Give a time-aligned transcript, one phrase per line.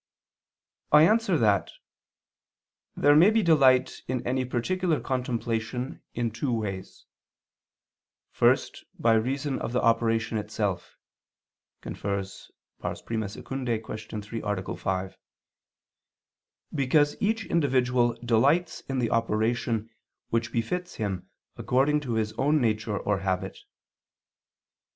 [0.91, 1.69] I answer that,
[2.95, 7.05] There may be delight in any particular contemplation in two ways.
[8.31, 10.97] First by reason of the operation itself
[11.83, 11.91] [*Cf.
[12.81, 13.95] I II, Q.
[14.21, 14.75] 3, A.
[14.75, 15.17] 5],
[16.73, 19.91] because each individual delights in the operation
[20.29, 23.55] which befits him according to his own nature or habit.